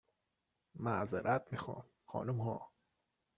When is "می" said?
1.51-1.57